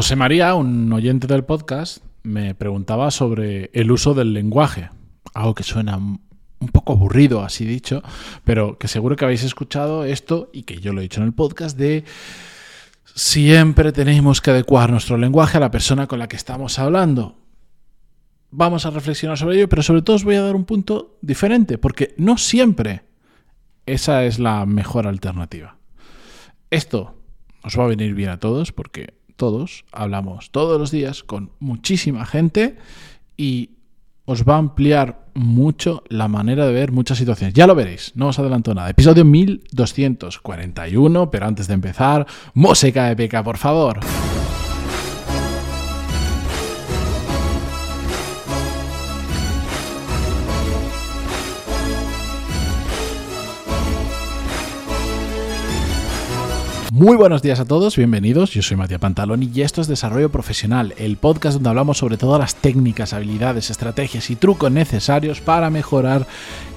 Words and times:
José 0.00 0.16
María, 0.16 0.54
un 0.54 0.90
oyente 0.94 1.26
del 1.26 1.44
podcast, 1.44 2.02
me 2.22 2.54
preguntaba 2.54 3.10
sobre 3.10 3.68
el 3.74 3.90
uso 3.90 4.14
del 4.14 4.32
lenguaje, 4.32 4.88
algo 5.34 5.54
que 5.54 5.62
suena 5.62 5.98
un 5.98 6.68
poco 6.72 6.94
aburrido, 6.94 7.42
así 7.42 7.66
dicho, 7.66 8.02
pero 8.42 8.78
que 8.78 8.88
seguro 8.88 9.14
que 9.14 9.26
habéis 9.26 9.44
escuchado 9.44 10.06
esto 10.06 10.48
y 10.54 10.62
que 10.62 10.80
yo 10.80 10.94
lo 10.94 11.00
he 11.00 11.02
dicho 11.02 11.20
en 11.20 11.26
el 11.26 11.34
podcast 11.34 11.76
de 11.76 12.04
siempre 13.14 13.92
tenemos 13.92 14.40
que 14.40 14.52
adecuar 14.52 14.90
nuestro 14.90 15.18
lenguaje 15.18 15.58
a 15.58 15.60
la 15.60 15.70
persona 15.70 16.06
con 16.06 16.18
la 16.18 16.28
que 16.28 16.36
estamos 16.36 16.78
hablando. 16.78 17.36
Vamos 18.50 18.86
a 18.86 18.90
reflexionar 18.90 19.36
sobre 19.36 19.56
ello, 19.56 19.68
pero 19.68 19.82
sobre 19.82 20.00
todo 20.00 20.16
os 20.16 20.24
voy 20.24 20.36
a 20.36 20.42
dar 20.42 20.56
un 20.56 20.64
punto 20.64 21.18
diferente, 21.20 21.76
porque 21.76 22.14
no 22.16 22.38
siempre 22.38 23.02
esa 23.84 24.24
es 24.24 24.38
la 24.38 24.64
mejor 24.64 25.06
alternativa. 25.06 25.76
Esto 26.70 27.20
os 27.62 27.78
va 27.78 27.84
a 27.84 27.88
venir 27.88 28.14
bien 28.14 28.30
a 28.30 28.38
todos, 28.38 28.72
porque 28.72 29.19
todos 29.40 29.84
hablamos 29.90 30.50
todos 30.50 30.78
los 30.78 30.90
días 30.90 31.24
con 31.24 31.50
muchísima 31.60 32.26
gente 32.26 32.76
y 33.38 33.70
os 34.26 34.44
va 34.44 34.56
a 34.56 34.58
ampliar 34.58 35.24
mucho 35.32 36.04
la 36.10 36.28
manera 36.28 36.66
de 36.66 36.74
ver 36.74 36.92
muchas 36.92 37.16
situaciones. 37.16 37.54
Ya 37.54 37.66
lo 37.66 37.74
veréis, 37.74 38.12
no 38.14 38.28
os 38.28 38.38
adelanto 38.38 38.74
nada. 38.74 38.90
Episodio 38.90 39.24
1241, 39.24 41.30
pero 41.30 41.46
antes 41.46 41.68
de 41.68 41.74
empezar, 41.74 42.26
música 42.52 43.10
épica, 43.10 43.42
por 43.42 43.56
favor. 43.56 44.00
Muy 57.00 57.16
buenos 57.16 57.40
días 57.40 57.58
a 57.58 57.64
todos, 57.64 57.96
bienvenidos. 57.96 58.50
Yo 58.50 58.60
soy 58.60 58.76
Matías 58.76 59.00
Pantaloni 59.00 59.50
y 59.54 59.62
esto 59.62 59.80
es 59.80 59.86
Desarrollo 59.86 60.28
Profesional, 60.28 60.92
el 60.98 61.16
podcast 61.16 61.54
donde 61.54 61.70
hablamos 61.70 61.96
sobre 61.96 62.18
todas 62.18 62.38
las 62.38 62.56
técnicas, 62.56 63.14
habilidades, 63.14 63.70
estrategias 63.70 64.28
y 64.28 64.36
trucos 64.36 64.70
necesarios 64.70 65.40
para 65.40 65.70
mejorar 65.70 66.26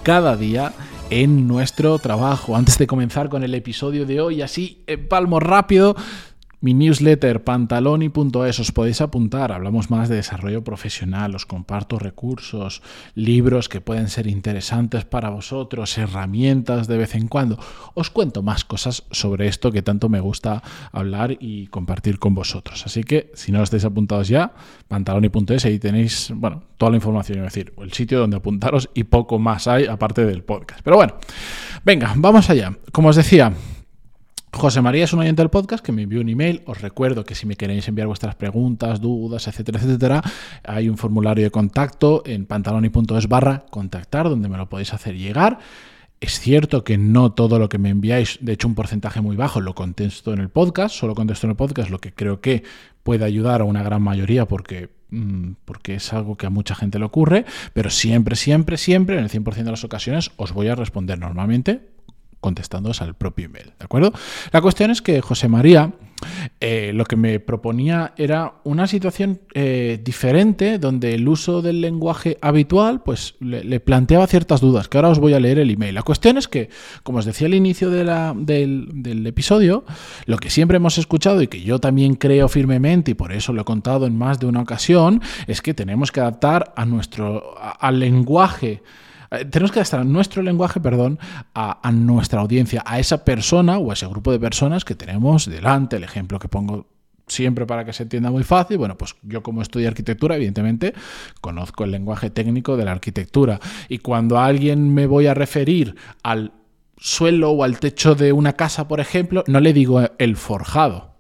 cada 0.02 0.38
día 0.38 0.72
en 1.10 1.46
nuestro 1.46 2.00
trabajo. 2.00 2.56
Antes 2.56 2.78
de 2.78 2.88
comenzar 2.88 3.28
con 3.28 3.44
el 3.44 3.54
episodio 3.54 4.06
de 4.06 4.22
hoy, 4.22 4.42
así 4.42 4.82
palmo 5.10 5.42
rápido, 5.42 5.94
mi 6.64 6.74
newsletter 6.74 7.44
pantaloni.es 7.44 8.60
os 8.60 8.72
podéis 8.72 9.02
apuntar, 9.02 9.52
hablamos 9.52 9.92
más 9.92 10.08
de 10.08 10.16
desarrollo 10.16 10.64
profesional, 10.64 11.36
os 11.36 11.46
comparto 11.46 12.00
recursos, 12.00 12.82
libros 13.16 13.68
que 13.68 13.82
pueden 13.82 14.08
ser 14.08 14.28
interesantes 14.28 15.04
para 15.04 15.30
vosotros, 15.30 15.98
herramientas 15.98 16.88
de 16.88 16.98
vez 16.98 17.16
en 17.16 17.28
cuando. 17.28 17.60
Os 17.96 18.10
cuento 18.10 18.44
más 18.44 18.64
cosas 18.64 19.04
sobre 19.12 19.48
esto 19.48 19.74
que 19.74 19.82
tanto 19.82 20.08
me 20.08 20.22
gusta 20.22 20.64
hablar 20.94 21.36
y 21.38 21.68
compartir 21.68 22.18
con 22.18 22.34
vosotros. 22.34 22.86
Así 22.86 23.04
que 23.04 23.30
si 23.34 23.52
no 23.52 23.62
estáis 23.62 23.84
apuntados 23.84 24.30
ya, 24.30 24.54
pantaloni.es, 24.88 25.66
ahí 25.66 25.80
tenéis, 25.80 26.32
bueno, 26.34 26.64
toda 26.78 26.92
la 26.92 26.96
información, 26.96 27.40
es 27.40 27.54
decir, 27.54 27.74
el 27.78 27.92
sitio 27.92 28.20
donde 28.20 28.38
apuntaros 28.38 28.90
y 28.94 29.04
poco 29.04 29.38
más 29.38 29.68
hay 29.68 29.86
aparte 29.88 30.26
del 30.26 30.44
podcast. 30.44 30.80
Pero 30.82 30.96
bueno, 30.96 31.16
venga, 31.84 32.14
vamos 32.16 32.50
allá. 32.50 32.74
Como 32.94 33.10
os 33.10 33.18
decía, 33.18 33.52
José 34.54 34.82
María 34.82 35.04
es 35.04 35.12
un 35.12 35.20
oyente 35.20 35.42
del 35.42 35.50
podcast 35.50 35.84
que 35.84 35.92
me 35.92 36.04
envió 36.04 36.22
un 36.22 36.30
email. 36.30 36.62
Os 36.68 36.80
recuerdo 36.80 37.26
que 37.26 37.34
si 37.34 37.48
me 37.48 37.56
queréis 37.56 37.88
enviar 37.88 38.08
vuestras 38.08 38.36
preguntas, 38.36 39.02
dudas, 39.02 39.48
etcétera, 39.48 39.80
etcétera, 39.80 40.22
hay 40.64 40.90
un 40.90 40.98
formulario 40.98 41.44
de 41.44 41.52
contacto 41.52 42.22
en 42.26 42.46
pantaloni.es 42.46 43.28
barra 43.28 43.66
contactar 43.72 44.30
donde 44.30 44.50
me 44.50 44.58
lo 44.58 44.70
podéis 44.70 44.94
hacer 44.94 45.18
llegar. 45.18 45.58
Es 46.22 46.40
cierto 46.40 46.84
que 46.84 46.98
no 46.98 47.34
todo 47.34 47.58
lo 47.58 47.68
que 47.68 47.80
me 47.80 47.90
enviáis, 47.90 48.38
de 48.42 48.54
hecho 48.54 48.68
un 48.68 48.76
porcentaje 48.76 49.22
muy 49.22 49.36
bajo, 49.36 49.60
lo 49.60 49.74
contesto 49.74 50.32
en 50.32 50.40
el 50.40 50.50
podcast, 50.50 50.96
solo 50.96 51.16
contesto 51.16 51.48
en 51.48 51.52
el 51.52 51.58
podcast 51.58 51.90
lo 51.90 52.00
que 52.00 52.14
creo 52.14 52.40
que 52.40 52.64
puede 53.02 53.26
ayudar 53.26 53.62
a 53.62 53.66
una 53.66 53.84
gran 53.84 54.02
mayoría 54.02 54.48
porque, 54.48 54.90
mm, 55.10 55.54
porque 55.66 55.96
es 55.96 56.14
algo 56.14 56.38
que 56.38 56.46
a 56.46 56.52
mucha 56.52 56.76
gente 56.76 57.00
le 57.00 57.06
ocurre, 57.06 57.44
pero 57.74 57.90
siempre, 57.90 58.36
siempre, 58.36 58.78
siempre, 58.78 59.18
en 59.18 59.24
el 59.24 59.30
100% 59.30 59.66
de 59.66 59.72
las 59.72 59.84
ocasiones, 59.84 60.32
os 60.38 60.54
voy 60.54 60.68
a 60.68 60.76
responder 60.76 61.20
normalmente 61.20 61.94
contestándoos 62.44 63.02
al 63.02 63.16
propio 63.16 63.48
email, 63.48 63.74
¿de 63.80 63.86
acuerdo? 63.86 64.14
La 64.52 64.62
cuestión 64.62 64.92
es 64.92 65.02
que 65.02 65.22
José 65.22 65.48
María 65.48 65.94
eh, 66.60 66.92
lo 66.94 67.06
que 67.06 67.16
me 67.16 67.40
proponía 67.40 68.14
era 68.18 68.54
una 68.64 68.88
situación 68.88 69.42
eh, 69.54 70.00
diferente 70.04 70.78
donde 70.78 71.14
el 71.16 71.28
uso 71.28 71.62
del 71.62 71.82
lenguaje 71.82 72.38
habitual 72.42 73.02
pues 73.04 73.36
le, 73.40 73.80
planteaba 73.80 74.28
ciertas 74.28 74.62
dudas, 74.62 74.88
que 74.88 74.98
ahora 74.98 75.10
os 75.10 75.20
voy 75.20 75.34
a 75.34 75.40
leer 75.40 75.60
el 75.60 75.70
email. 75.70 75.96
La 75.96 76.04
cuestión 76.04 76.38
es 76.38 76.48
que, 76.48 76.70
como 77.04 77.20
os 77.20 77.26
decía 77.26 77.48
al 77.48 77.54
inicio 77.54 77.90
del, 77.90 78.10
del, 78.46 79.28
episodio, 79.28 79.84
lo 80.26 80.38
que 80.38 80.50
siempre 80.50 80.78
hemos 80.78 80.98
escuchado 80.98 81.42
y 81.42 81.48
que 81.48 81.62
yo 81.62 81.80
también 81.80 82.16
creo 82.16 82.48
firmemente 82.48 83.12
y 83.12 83.16
por 83.16 83.32
eso 83.34 83.54
lo 83.54 83.62
he 83.62 83.66
contado 83.66 84.06
en 84.06 84.18
más 84.18 84.40
de 84.40 84.46
una 84.46 84.62
ocasión, 84.62 85.22
es 85.48 85.62
que 85.62 85.74
tenemos 85.74 86.12
que 86.12 86.22
adaptar 86.22 86.74
a 86.76 86.86
nuestro, 86.86 87.56
al 87.58 88.00
lenguaje 88.00 88.82
eh, 89.34 89.46
tenemos 89.46 89.72
que 89.72 89.80
adaptar 89.80 90.06
nuestro 90.06 90.44
lenguaje, 90.44 90.80
perdón, 90.80 91.20
a, 91.56 91.92
nuestra 91.92 92.42
audiencia, 92.42 92.84
a 92.86 93.00
esa 93.00 93.26
persona 93.26 93.78
o 93.78 93.90
a 93.90 93.94
ese 93.94 94.08
grupo 94.08 94.32
de 94.32 94.40
personas 94.40 94.86
que 94.86 94.96
tenemos 94.96 95.50
delante. 95.50 95.96
El 95.96 96.04
ejemplo 96.04 96.40
que 96.40 96.48
pongo 96.48 96.88
siempre 97.28 97.66
para 97.66 97.86
que 97.86 97.94
se 97.94 98.04
entienda 98.04 98.32
muy 98.32 98.44
fácil. 98.44 98.78
Bueno, 98.78 98.98
pues 98.98 99.16
yo 99.24 99.42
como 99.42 99.62
estudio 99.62 99.88
arquitectura, 99.88 100.36
evidentemente, 100.36 100.94
conozco 101.42 101.84
el 101.84 101.92
lenguaje 101.92 102.30
técnico 102.30 102.78
de 102.78 102.86
la 102.86 102.92
arquitectura. 102.92 103.60
Y 103.90 104.00
cuando 104.00 104.38
a 104.38 104.46
alguien 104.46 104.94
me 104.94 105.08
voy 105.08 105.28
a 105.28 105.34
referir 105.34 105.96
al 106.22 106.52
suelo 106.98 107.52
o 107.52 107.64
al 107.64 107.80
techo 107.80 108.16
de 108.16 108.34
una 108.34 108.54
casa, 108.54 108.88
por 108.88 109.00
ejemplo, 109.00 109.44
no 109.48 109.60
le 109.60 109.74
digo 109.74 110.02
el 110.18 110.38
forjado 110.38 111.14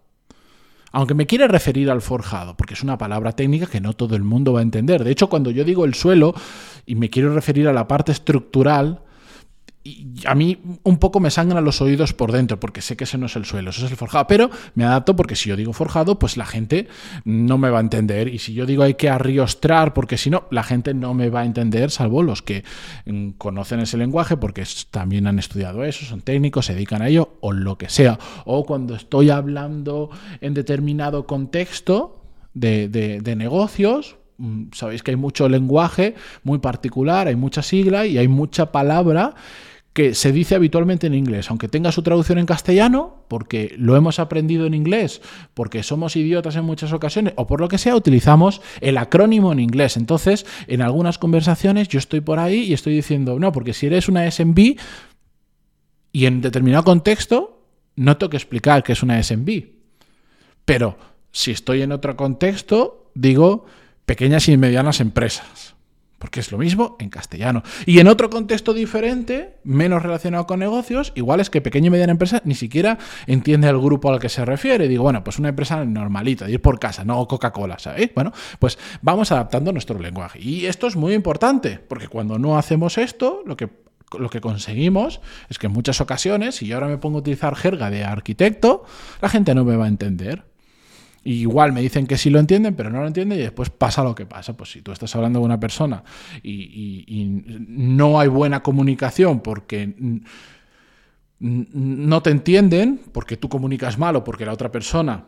aunque 0.93 1.15
me 1.15 1.25
quiere 1.25 1.47
referir 1.47 1.89
al 1.89 2.03
forjado, 2.03 2.55
porque 2.55 2.75
es 2.75 2.83
una 2.83 2.99
palabra 2.99 3.31
técnica 3.31 3.65
que 3.65 3.81
no 3.81 3.93
todo 3.93 4.15
el 4.15 4.23
mundo 4.23 4.53
va 4.53 4.59
a 4.59 4.63
entender. 4.63 5.03
De 5.03 5.09
hecho, 5.09 5.27
cuando 5.27 5.49
yo 5.49 5.63
digo 5.63 5.85
el 5.85 5.95
suelo 5.95 6.35
y 6.85 6.95
me 6.95 7.09
quiero 7.09 7.33
referir 7.33 7.67
a 7.67 7.73
la 7.73 7.87
parte 7.87 8.11
estructural, 8.11 9.01
a 10.25 10.33
mí 10.33 10.57
un 10.83 10.97
poco 10.97 11.19
me 11.19 11.29
sangran 11.29 11.63
los 11.65 11.81
oídos 11.81 12.13
por 12.13 12.31
dentro, 12.31 12.59
porque 12.59 12.81
sé 12.81 12.95
que 12.95 13.03
ese 13.03 13.17
no 13.17 13.25
es 13.25 13.35
el 13.35 13.43
suelo, 13.43 13.71
eso 13.71 13.85
es 13.85 13.91
el 13.91 13.97
forjado. 13.97 14.27
Pero 14.27 14.49
me 14.75 14.85
adapto 14.85 15.15
porque 15.15 15.35
si 15.35 15.49
yo 15.49 15.57
digo 15.57 15.73
forjado, 15.73 16.17
pues 16.19 16.37
la 16.37 16.45
gente 16.45 16.87
no 17.25 17.57
me 17.57 17.69
va 17.69 17.79
a 17.79 17.81
entender. 17.81 18.29
Y 18.29 18.39
si 18.39 18.53
yo 18.53 18.65
digo 18.65 18.83
hay 18.83 18.93
que 18.93 19.09
arriostrar, 19.09 19.93
porque 19.93 20.17
si 20.17 20.29
no, 20.29 20.45
la 20.51 20.63
gente 20.63 20.93
no 20.93 21.13
me 21.13 21.29
va 21.29 21.41
a 21.41 21.45
entender, 21.45 21.91
salvo 21.91 22.23
los 22.23 22.41
que 22.41 22.63
mm, 23.05 23.31
conocen 23.31 23.81
ese 23.81 23.97
lenguaje, 23.97 24.37
porque 24.37 24.63
también 24.89 25.27
han 25.27 25.37
estudiado 25.37 25.83
eso, 25.83 26.05
son 26.05 26.21
técnicos, 26.21 26.67
se 26.67 26.73
dedican 26.73 27.01
a 27.01 27.09
ello, 27.09 27.37
o 27.41 27.51
lo 27.51 27.77
que 27.77 27.89
sea. 27.89 28.17
O 28.45 28.65
cuando 28.65 28.95
estoy 28.95 29.31
hablando 29.31 30.09
en 30.39 30.53
determinado 30.53 31.27
contexto 31.27 32.21
de, 32.53 32.87
de 32.87 33.35
negocios, 33.35 34.15
sabéis 34.71 35.03
que 35.03 35.11
hay 35.11 35.17
mucho 35.17 35.47
lenguaje 35.49 36.15
muy 36.43 36.59
particular, 36.59 37.27
hay 37.27 37.35
mucha 37.35 37.61
sigla 37.61 38.05
y 38.05 38.17
hay 38.17 38.27
mucha 38.27 38.71
palabra 38.71 39.35
que 39.93 40.15
se 40.15 40.31
dice 40.31 40.55
habitualmente 40.55 41.05
en 41.05 41.13
inglés, 41.13 41.51
aunque 41.51 41.67
tenga 41.67 41.91
su 41.91 42.01
traducción 42.01 42.39
en 42.39 42.47
castellano, 42.47 43.23
porque 43.27 43.75
lo 43.77 43.95
hemos 43.95 44.17
aprendido 44.17 44.65
en 44.65 44.73
inglés, 44.73 45.21
porque 45.53 45.83
somos 45.83 46.15
idiotas 46.15 46.55
en 46.55 46.65
muchas 46.65 46.93
ocasiones, 46.93 47.33
o 47.37 47.45
por 47.45 47.61
lo 47.61 47.67
que 47.67 47.77
sea, 47.77 47.95
utilizamos 47.95 48.61
el 48.81 48.97
acrónimo 48.97 49.51
en 49.51 49.59
inglés. 49.59 49.95
Entonces, 49.95 50.47
en 50.67 50.81
algunas 50.81 51.19
conversaciones 51.19 51.89
yo 51.89 51.99
estoy 51.99 52.21
por 52.21 52.39
ahí 52.39 52.63
y 52.63 52.73
estoy 52.73 52.95
diciendo, 52.95 53.37
no, 53.37 53.51
porque 53.51 53.73
si 53.73 53.85
eres 53.85 54.09
una 54.09 54.29
SMB 54.29 54.77
y 56.11 56.25
en 56.25 56.41
determinado 56.41 56.83
contexto, 56.83 57.61
no 57.95 58.17
tengo 58.17 58.31
que 58.31 58.37
explicar 58.37 58.81
que 58.81 58.93
es 58.93 59.03
una 59.03 59.21
SMB. 59.21 59.63
Pero 60.65 60.97
si 61.31 61.51
estoy 61.51 61.83
en 61.83 61.91
otro 61.91 62.15
contexto, 62.15 63.11
digo 63.13 63.65
pequeñas 64.05 64.47
y 64.47 64.57
medianas 64.57 64.99
empresas 64.99 65.73
porque 66.23 66.39
es 66.39 66.53
lo 66.53 66.57
mismo 66.57 66.95
en 66.99 67.09
castellano. 67.09 67.63
Y 67.85 67.99
en 67.99 68.07
otro 68.07 68.29
contexto 68.29 68.73
diferente, 68.73 69.57
menos 69.65 70.01
relacionado 70.01 70.47
con 70.47 70.61
negocios, 70.61 71.11
igual 71.15 71.41
es 71.41 71.49
que 71.49 71.59
pequeña 71.59 71.87
y 71.87 71.89
mediana 71.89 72.13
empresa 72.13 72.41
ni 72.45 72.55
siquiera 72.55 72.97
entiende 73.27 73.67
al 73.67 73.77
grupo 73.77 74.09
al 74.09 74.21
que 74.21 74.29
se 74.29 74.45
refiere. 74.45 74.87
Digo, 74.87 75.03
bueno, 75.03 75.21
pues 75.21 75.37
una 75.37 75.49
empresa 75.49 75.83
normalita, 75.83 76.45
de 76.45 76.53
ir 76.53 76.61
por 76.61 76.79
casa, 76.79 77.03
no 77.03 77.27
Coca-Cola, 77.27 77.77
¿sabéis? 77.77 78.11
Bueno, 78.15 78.31
pues 78.57 78.79
vamos 79.01 79.33
adaptando 79.33 79.73
nuestro 79.73 79.99
lenguaje. 79.99 80.39
Y 80.39 80.65
esto 80.65 80.87
es 80.87 80.95
muy 80.95 81.13
importante, 81.13 81.77
porque 81.89 82.07
cuando 82.07 82.39
no 82.39 82.57
hacemos 82.57 82.97
esto, 82.97 83.43
lo 83.45 83.57
que 83.57 83.83
lo 84.17 84.29
que 84.29 84.39
conseguimos 84.39 85.19
es 85.49 85.57
que 85.57 85.65
en 85.67 85.73
muchas 85.73 85.99
ocasiones, 85.99 86.55
si 86.55 86.67
yo 86.67 86.75
ahora 86.75 86.87
me 86.87 86.99
pongo 86.99 87.17
a 87.17 87.21
utilizar 87.21 87.55
jerga 87.55 87.89
de 87.89 88.05
arquitecto, 88.05 88.85
la 89.21 89.27
gente 89.27 89.53
no 89.55 89.65
me 89.65 89.75
va 89.75 89.85
a 89.85 89.87
entender 89.89 90.45
igual 91.23 91.71
me 91.71 91.81
dicen 91.81 92.05
que 92.05 92.17
sí 92.17 92.29
lo 92.29 92.39
entienden, 92.39 92.75
pero 92.75 92.89
no 92.89 92.99
lo 93.01 93.07
entienden 93.07 93.39
y 93.39 93.41
después 93.41 93.69
pasa 93.69 94.03
lo 94.03 94.15
que 94.15 94.25
pasa. 94.25 94.55
Pues 94.55 94.71
si 94.71 94.81
tú 94.81 94.91
estás 94.91 95.15
hablando 95.15 95.39
de 95.39 95.45
una 95.45 95.59
persona 95.59 96.03
y, 96.41 97.25
no 97.67 98.19
hay 98.19 98.27
buena 98.27 98.61
comunicación 98.61 99.39
porque 99.39 99.93
no 101.39 102.21
te 102.21 102.29
entienden, 102.29 103.01
porque 103.11 103.37
tú 103.37 103.49
comunicas 103.49 103.97
mal 103.97 104.15
o 104.15 104.23
porque 104.23 104.45
la 104.45 104.53
otra 104.53 104.71
persona 104.71 105.25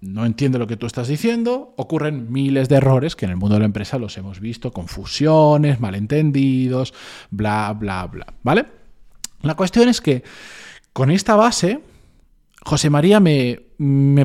no 0.00 0.24
entiende 0.24 0.58
lo 0.58 0.66
que 0.66 0.76
tú 0.76 0.86
estás 0.86 1.08
diciendo, 1.08 1.74
ocurren 1.76 2.32
miles 2.32 2.68
de 2.68 2.76
errores 2.76 3.16
que 3.16 3.26
en 3.26 3.32
el 3.32 3.36
mundo 3.36 3.54
de 3.54 3.60
la 3.60 3.66
empresa 3.66 3.98
los 3.98 4.16
hemos 4.16 4.40
visto, 4.40 4.72
confusiones, 4.72 5.80
malentendidos, 5.80 6.94
bla, 7.30 7.74
bla, 7.78 8.06
bla. 8.06 8.26
¿Vale? 8.42 8.66
La 9.42 9.54
cuestión 9.54 9.88
es 9.88 10.00
que 10.00 10.22
con 10.92 11.10
esta 11.10 11.36
base 11.36 11.80
José 12.64 12.90
María 12.90 13.20
me, 13.20 13.60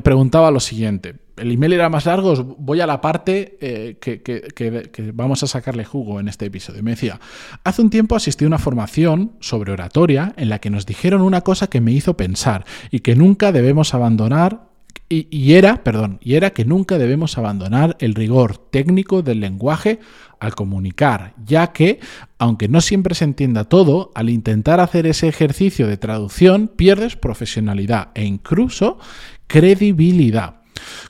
preguntaba 0.02 0.52
lo 0.52 0.60
siguiente. 0.60 1.16
el 1.38 1.52
email 1.52 1.74
era 1.74 1.90
más 1.90 2.06
largo, 2.06 2.56
voy 2.58 2.82
a 2.82 2.88
la 2.88 3.02
parte 3.02 3.58
eh, 3.62 3.98
que, 4.00 4.22
que, 4.22 5.12
vamos 5.14 5.44
a 5.44 5.48
sacarle 5.48 5.86
jugo 5.86 6.20
en 6.20 6.28
este 6.28 6.46
episodio. 6.46 6.84
Me 6.84 6.92
decía, 6.92 7.20
hace 7.64 7.82
un 7.82 7.90
tiempo 7.90 8.16
asistí 8.16 8.46
a 8.46 8.48
una 8.48 8.58
formación 8.60 9.34
sobre 9.40 9.72
oratoria 9.72 10.34
en 10.38 10.50
la 10.50 10.60
que 10.60 10.70
nos 10.70 10.86
dijeron 10.86 11.22
una 11.22 11.42
cosa 11.42 11.68
que 11.68 11.82
me 11.82 11.92
hizo 11.92 12.18
pensar 12.18 12.66
y 12.92 13.00
que 13.00 13.16
nunca 13.16 13.52
debemos 13.52 13.94
abandonar 13.94 14.75
y, 15.08 15.54
era, 15.54 15.84
perdón, 15.84 16.18
y 16.22 16.34
era 16.34 16.50
que 16.50 16.66
nunca 16.66 16.98
debemos 16.98 17.38
abandonar 17.38 17.96
el 18.00 18.16
rigor 18.16 18.58
técnico 18.58 19.22
del 19.22 19.40
lenguaje 19.40 20.00
al 20.40 20.56
comunicar, 20.56 21.36
ya 21.46 21.68
que, 21.68 22.00
aunque 22.40 22.68
no 22.68 22.82
siempre 22.82 23.14
se 23.14 23.26
entienda 23.26 23.66
todo, 23.66 24.12
al 24.16 24.30
intentar 24.30 24.80
hacer 24.80 25.06
ese 25.06 25.28
ejercicio 25.28 25.86
de 25.88 25.98
traducción 25.98 26.68
pierdes 26.68 27.16
profesionalidad 27.16 28.10
e 28.16 28.26
incluso 28.26 28.98
credibilidad. 29.46 30.62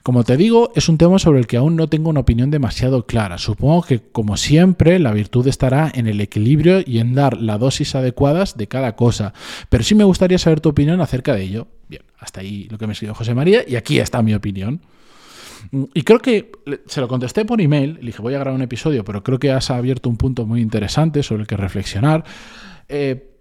Como 0.02 0.24
te 0.24 0.36
digo, 0.36 0.72
es 0.74 0.88
un 0.88 0.98
tema 0.98 1.18
sobre 1.18 1.40
el 1.40 1.46
que 1.46 1.56
aún 1.56 1.76
no 1.76 1.88
tengo 1.88 2.10
una 2.10 2.20
opinión 2.20 2.50
demasiado 2.50 3.06
clara. 3.06 3.38
Supongo 3.38 3.82
que, 3.82 4.00
como 4.00 4.36
siempre, 4.36 4.98
la 4.98 5.12
virtud 5.12 5.46
estará 5.48 5.90
en 5.94 6.06
el 6.06 6.20
equilibrio 6.20 6.82
y 6.84 6.98
en 6.98 7.14
dar 7.14 7.40
la 7.40 7.58
dosis 7.58 7.94
adecuadas 7.94 8.56
de 8.56 8.68
cada 8.68 8.94
cosa. 8.94 9.32
Pero 9.68 9.84
sí 9.84 9.94
me 9.94 10.04
gustaría 10.04 10.38
saber 10.38 10.60
tu 10.60 10.68
opinión 10.68 11.00
acerca 11.00 11.34
de 11.34 11.42
ello. 11.42 11.68
Bien, 11.88 12.02
hasta 12.18 12.40
ahí 12.40 12.68
lo 12.70 12.78
que 12.78 12.86
me 12.86 12.92
escribió 12.92 13.14
José 13.14 13.34
María 13.34 13.64
y 13.66 13.76
aquí 13.76 13.98
está 13.98 14.22
mi 14.22 14.34
opinión. 14.34 14.80
Y 15.94 16.02
creo 16.02 16.20
que 16.20 16.52
se 16.86 17.00
lo 17.00 17.08
contesté 17.08 17.44
por 17.44 17.60
email, 17.60 17.94
le 17.94 18.06
dije 18.06 18.22
voy 18.22 18.34
a 18.34 18.38
grabar 18.38 18.54
un 18.54 18.62
episodio, 18.62 19.04
pero 19.04 19.22
creo 19.22 19.38
que 19.38 19.50
has 19.50 19.70
abierto 19.70 20.08
un 20.08 20.16
punto 20.16 20.46
muy 20.46 20.60
interesante 20.60 21.22
sobre 21.22 21.42
el 21.42 21.46
que 21.48 21.56
reflexionar, 21.56 22.24
eh, 22.88 23.36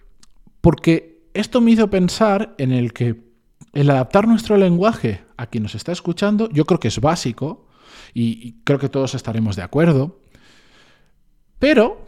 porque 0.61 1.19
esto 1.33 1.61
me 1.61 1.71
hizo 1.71 1.89
pensar 1.89 2.55
en 2.57 2.71
el 2.71 2.93
que 2.93 3.25
el 3.73 3.89
adaptar 3.89 4.27
nuestro 4.27 4.57
lenguaje 4.57 5.23
a 5.37 5.47
quien 5.47 5.63
nos 5.63 5.75
está 5.75 5.91
escuchando, 5.91 6.49
yo 6.49 6.65
creo 6.65 6.79
que 6.79 6.87
es 6.87 6.99
básico 6.99 7.67
y, 8.13 8.53
creo 8.63 8.79
que 8.79 8.89
todos 8.89 9.13
estaremos 9.15 9.55
de 9.55 9.63
acuerdo, 9.63 10.19
pero 11.59 12.05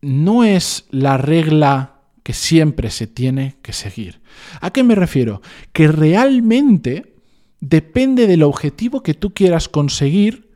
no 0.00 0.44
es 0.44 0.86
la 0.90 1.18
regla 1.18 1.99
que 2.30 2.34
siempre 2.34 2.90
se 2.90 3.08
tiene 3.08 3.56
que 3.60 3.72
seguir. 3.72 4.20
¿A 4.60 4.70
qué 4.70 4.84
me 4.84 4.94
refiero? 4.94 5.42
Que 5.72 5.88
realmente 5.88 7.16
depende 7.58 8.28
del 8.28 8.44
objetivo 8.44 9.02
que 9.02 9.14
tú 9.14 9.34
quieras 9.34 9.68
conseguir 9.68 10.48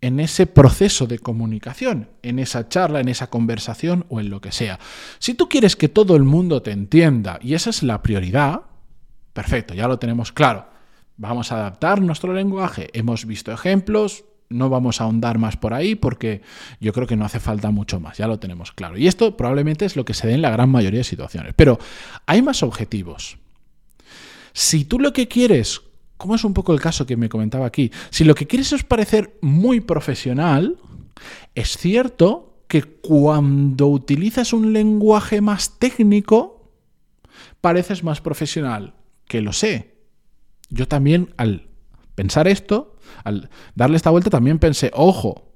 en 0.00 0.18
ese 0.18 0.46
proceso 0.46 1.06
de 1.06 1.20
comunicación, 1.20 2.10
en 2.24 2.40
esa 2.40 2.68
charla, 2.68 2.98
en 2.98 3.08
esa 3.08 3.30
conversación 3.30 4.04
o 4.08 4.18
en 4.18 4.30
lo 4.30 4.40
que 4.40 4.50
sea. 4.50 4.80
Si 5.20 5.34
tú 5.34 5.48
quieres 5.48 5.76
que 5.76 5.88
todo 5.88 6.16
el 6.16 6.24
mundo 6.24 6.60
te 6.60 6.72
entienda 6.72 7.38
y 7.40 7.54
esa 7.54 7.70
es 7.70 7.84
la 7.84 8.02
prioridad, 8.02 8.62
perfecto, 9.32 9.74
ya 9.74 9.86
lo 9.86 10.00
tenemos 10.00 10.32
claro. 10.32 10.66
Vamos 11.18 11.52
a 11.52 11.58
adaptar 11.58 12.02
nuestro 12.02 12.32
lenguaje. 12.32 12.90
Hemos 12.94 13.26
visto 13.26 13.52
ejemplos, 13.52 14.24
no 14.48 14.68
vamos 14.68 15.00
a 15.00 15.04
ahondar 15.04 15.38
más 15.38 15.56
por 15.56 15.74
ahí 15.74 15.94
porque 15.94 16.42
yo 16.80 16.92
creo 16.92 17.06
que 17.06 17.16
no 17.16 17.24
hace 17.24 17.40
falta 17.40 17.70
mucho 17.70 18.00
más, 18.00 18.18
ya 18.18 18.28
lo 18.28 18.38
tenemos 18.38 18.72
claro. 18.72 18.96
Y 18.96 19.06
esto 19.06 19.36
probablemente 19.36 19.84
es 19.84 19.96
lo 19.96 20.04
que 20.04 20.14
se 20.14 20.26
dé 20.26 20.34
en 20.34 20.42
la 20.42 20.50
gran 20.50 20.70
mayoría 20.70 20.98
de 20.98 21.04
situaciones. 21.04 21.54
Pero 21.56 21.78
hay 22.26 22.42
más 22.42 22.62
objetivos. 22.62 23.38
Si 24.52 24.84
tú 24.84 24.98
lo 24.98 25.12
que 25.12 25.28
quieres 25.28 25.82
como 26.16 26.34
es 26.34 26.44
un 26.44 26.54
poco 26.54 26.72
el 26.72 26.80
caso 26.80 27.06
que 27.06 27.16
me 27.16 27.28
comentaba 27.28 27.66
aquí, 27.66 27.90
si 28.10 28.24
lo 28.24 28.34
que 28.34 28.46
quieres 28.46 28.72
es 28.72 28.84
parecer 28.84 29.36
muy 29.40 29.80
profesional, 29.80 30.78
es 31.54 31.76
cierto 31.76 32.62
que 32.68 32.82
cuando 32.82 33.86
utilizas 33.86 34.52
un 34.52 34.72
lenguaje 34.72 35.40
más 35.40 35.78
técnico, 35.78 36.72
pareces 37.60 38.02
más 38.02 38.20
profesional, 38.20 38.94
que 39.26 39.40
lo 39.40 39.52
sé. 39.52 39.94
Yo 40.68 40.88
también 40.88 41.32
al 41.36 41.68
pensar 42.14 42.48
esto, 42.48 42.95
al 43.24 43.50
darle 43.74 43.96
esta 43.96 44.10
vuelta, 44.10 44.30
también 44.30 44.58
pensé, 44.58 44.90
ojo, 44.94 45.46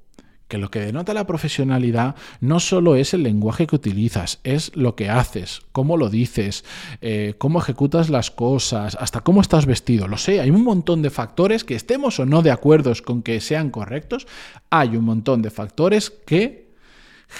que 0.50 0.58
lo 0.58 0.70
que 0.70 0.80
denota 0.80 1.14
la 1.14 1.26
profesionalidad 1.26 2.16
no 2.40 2.60
solo 2.60 2.96
es 2.96 3.14
el 3.14 3.22
lenguaje 3.22 3.66
que 3.66 3.76
utilizas, 3.76 4.40
es 4.42 4.76
lo 4.76 4.96
que 4.96 5.08
haces, 5.08 5.62
cómo 5.72 5.96
lo 5.96 6.10
dices, 6.10 6.64
eh, 7.00 7.34
cómo 7.38 7.60
ejecutas 7.60 8.10
las 8.10 8.30
cosas, 8.30 8.98
hasta 9.00 9.20
cómo 9.20 9.40
estás 9.40 9.64
vestido. 9.64 10.08
Lo 10.08 10.18
sé, 10.18 10.40
hay 10.40 10.50
un 10.50 10.64
montón 10.64 11.02
de 11.02 11.10
factores 11.10 11.64
que 11.64 11.76
estemos 11.76 12.18
o 12.18 12.26
no 12.26 12.42
de 12.42 12.50
acuerdo 12.50 12.92
con 13.04 13.22
que 13.22 13.40
sean 13.40 13.70
correctos, 13.70 14.26
hay 14.70 14.96
un 14.96 15.04
montón 15.04 15.40
de 15.40 15.50
factores 15.50 16.10
que 16.10 16.68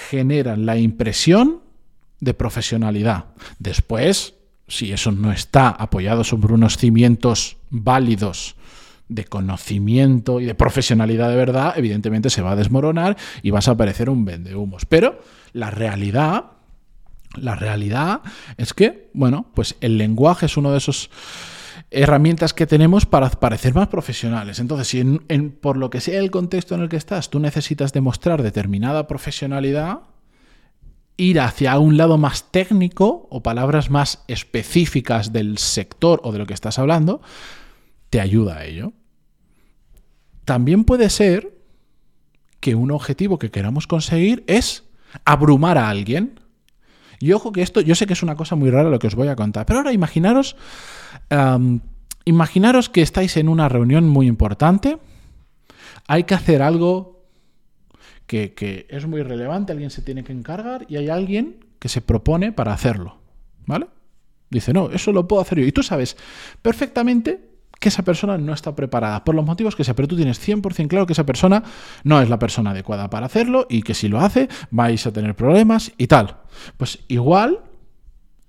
generan 0.09 0.65
la 0.65 0.77
impresión 0.77 1.59
de 2.21 2.33
profesionalidad. 2.33 3.25
Después, 3.59 4.35
si 4.69 4.93
eso 4.93 5.11
no 5.11 5.33
está 5.33 5.69
apoyado 5.69 6.23
sobre 6.23 6.53
unos 6.53 6.77
cimientos 6.77 7.57
válidos, 7.69 8.55
de 9.11 9.25
conocimiento 9.25 10.39
y 10.39 10.45
de 10.45 10.55
profesionalidad 10.55 11.29
de 11.29 11.35
verdad, 11.35 11.73
evidentemente 11.75 12.29
se 12.29 12.41
va 12.41 12.51
a 12.51 12.55
desmoronar 12.55 13.17
y 13.41 13.51
vas 13.51 13.67
a 13.67 13.75
parecer 13.75 14.09
un 14.09 14.23
vendehumos. 14.23 14.85
Pero 14.85 15.19
la 15.51 15.69
realidad, 15.69 16.45
la 17.35 17.55
realidad 17.55 18.21
es 18.57 18.73
que, 18.73 19.09
bueno, 19.13 19.47
pues 19.53 19.75
el 19.81 19.97
lenguaje 19.97 20.45
es 20.45 20.55
uno 20.55 20.71
de 20.71 20.77
esos 20.77 21.09
herramientas 21.91 22.53
que 22.53 22.65
tenemos 22.65 23.05
para 23.05 23.29
parecer 23.29 23.75
más 23.75 23.89
profesionales. 23.89 24.59
Entonces, 24.59 24.87
si 24.87 25.03
por 25.59 25.75
lo 25.75 25.89
que 25.89 25.99
sea 25.99 26.19
el 26.19 26.31
contexto 26.31 26.73
en 26.73 26.81
el 26.81 26.89
que 26.89 26.95
estás, 26.95 27.29
tú 27.29 27.41
necesitas 27.41 27.91
demostrar 27.91 28.41
determinada 28.41 29.07
profesionalidad, 29.07 29.99
ir 31.17 31.41
hacia 31.41 31.77
un 31.79 31.97
lado 31.97 32.17
más 32.17 32.49
técnico 32.49 33.27
o 33.29 33.43
palabras 33.43 33.89
más 33.89 34.23
específicas 34.29 35.33
del 35.33 35.57
sector 35.57 36.21
o 36.23 36.31
de 36.31 36.39
lo 36.39 36.45
que 36.45 36.53
estás 36.53 36.79
hablando, 36.79 37.21
te 38.09 38.21
ayuda 38.21 38.59
a 38.59 38.65
ello. 38.65 38.93
También 40.45 40.83
puede 40.83 41.09
ser 41.09 41.61
que 42.59 42.75
un 42.75 42.91
objetivo 42.91 43.39
que 43.39 43.51
queramos 43.51 43.87
conseguir 43.87 44.43
es 44.47 44.83
abrumar 45.25 45.77
a 45.77 45.89
alguien. 45.89 46.39
Y 47.19 47.33
ojo 47.33 47.51
que 47.51 47.61
esto, 47.61 47.81
yo 47.81 47.95
sé 47.95 48.07
que 48.07 48.13
es 48.13 48.23
una 48.23 48.35
cosa 48.35 48.55
muy 48.55 48.69
rara 48.69 48.89
lo 48.89 48.99
que 48.99 49.07
os 49.07 49.15
voy 49.15 49.27
a 49.27 49.35
contar, 49.35 49.65
pero 49.65 49.79
ahora 49.79 49.93
imaginaros, 49.93 50.55
imaginaros 52.25 52.89
que 52.89 53.01
estáis 53.01 53.37
en 53.37 53.47
una 53.49 53.69
reunión 53.69 54.07
muy 54.07 54.27
importante, 54.27 54.97
hay 56.07 56.23
que 56.23 56.33
hacer 56.33 56.61
algo 56.61 57.25
que, 58.25 58.53
que 58.53 58.87
es 58.89 59.05
muy 59.05 59.21
relevante, 59.21 59.71
alguien 59.71 59.91
se 59.91 60.01
tiene 60.01 60.23
que 60.23 60.33
encargar 60.33 60.85
y 60.89 60.97
hay 60.97 61.09
alguien 61.09 61.65
que 61.77 61.89
se 61.89 62.01
propone 62.01 62.51
para 62.51 62.73
hacerlo, 62.73 63.19
¿vale? 63.65 63.87
Dice, 64.49 64.73
no, 64.73 64.89
eso 64.91 65.11
lo 65.11 65.27
puedo 65.27 65.41
hacer 65.41 65.59
yo. 65.59 65.65
Y 65.65 65.71
tú 65.71 65.83
sabes 65.83 66.17
perfectamente 66.61 67.50
que 67.81 67.89
esa 67.89 68.03
persona 68.03 68.37
no 68.37 68.53
está 68.53 68.75
preparada, 68.75 69.23
por 69.23 69.33
los 69.33 69.43
motivos 69.43 69.75
que 69.75 69.83
sea, 69.83 69.95
pero 69.95 70.07
tú 70.07 70.15
tienes 70.15 70.39
100% 70.39 70.87
claro 70.87 71.07
que 71.07 71.13
esa 71.13 71.25
persona 71.25 71.63
no 72.03 72.21
es 72.21 72.29
la 72.29 72.37
persona 72.37 72.69
adecuada 72.69 73.09
para 73.09 73.25
hacerlo 73.25 73.65
y 73.67 73.81
que 73.81 73.95
si 73.95 74.07
lo 74.07 74.19
hace 74.19 74.49
vais 74.69 75.07
a 75.07 75.11
tener 75.11 75.35
problemas 75.35 75.91
y 75.97 76.05
tal. 76.05 76.37
Pues 76.77 76.99
igual, 77.07 77.61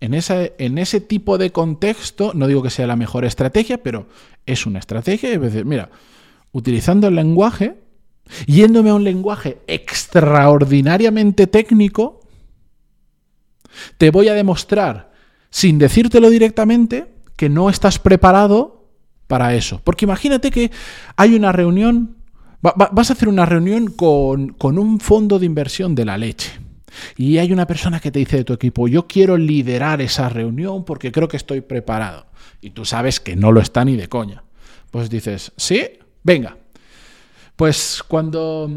en, 0.00 0.12
ese, 0.12 0.54
en 0.59 0.76
ese 0.76 1.00
tipo 1.00 1.38
de 1.38 1.50
contexto, 1.50 2.33
no 2.35 2.47
digo 2.47 2.62
que 2.62 2.68
sea 2.68 2.87
la 2.87 2.95
mejor 2.95 3.25
estrategia, 3.25 3.83
pero 3.83 4.06
es 4.45 4.66
una 4.66 4.80
estrategia. 4.80 5.30
Es 5.33 5.40
decir, 5.40 5.64
mira, 5.64 5.88
utilizando 6.52 7.09
el 7.09 7.14
lenguaje, 7.14 7.80
yéndome 8.47 8.90
a 8.90 8.95
un 8.95 9.02
lenguaje 9.02 9.62
extraordinariamente 9.66 11.47
técnico, 11.47 12.21
te 13.97 14.11
voy 14.11 14.28
a 14.28 14.35
demostrar, 14.35 15.11
sin 15.49 15.78
decírtelo 15.78 16.28
directamente, 16.28 17.14
que 17.35 17.49
no 17.49 17.71
estás 17.71 17.99
preparado 17.99 18.81
para 19.32 19.54
eso. 19.54 19.80
Porque 19.82 20.04
imagínate 20.04 20.50
que 20.50 20.70
hay 21.16 21.34
una 21.34 21.52
reunión, 21.52 22.16
vas 22.60 23.08
a 23.08 23.14
hacer 23.14 23.30
una 23.30 23.46
reunión 23.46 23.86
con, 23.86 24.50
con 24.50 24.78
un 24.78 25.00
fondo 25.00 25.38
de 25.38 25.46
inversión 25.46 25.94
de 25.94 26.04
la 26.04 26.18
leche. 26.18 26.50
Y 27.16 27.38
hay 27.38 27.50
una 27.50 27.66
persona 27.66 27.98
que 27.98 28.10
te 28.10 28.18
dice 28.18 28.36
de 28.36 28.44
tu 28.44 28.52
equipo, 28.52 28.88
yo 28.88 29.06
quiero 29.06 29.38
liderar 29.38 30.02
esa 30.02 30.28
reunión 30.28 30.84
porque 30.84 31.10
creo 31.10 31.28
que 31.28 31.38
estoy 31.38 31.62
preparado. 31.62 32.26
Y 32.60 32.72
tú 32.72 32.84
sabes 32.84 33.20
que 33.20 33.34
no 33.34 33.52
lo 33.52 33.62
está 33.62 33.86
ni 33.86 33.96
de 33.96 34.10
coña. 34.10 34.44
Pues 34.90 35.08
dices, 35.08 35.52
sí, 35.56 35.80
venga. 36.22 36.58
Pues 37.56 38.04
cuando, 38.06 38.70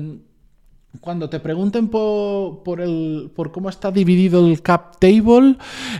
cuando 0.99 1.29
te 1.29 1.39
pregunten 1.39 1.87
por, 1.87 2.81
el, 2.81 3.31
por 3.35 3.51
cómo 3.51 3.69
está 3.69 3.91
dividido 3.91 4.45
el 4.47 4.61
cap 4.61 4.97
table, 4.99 5.57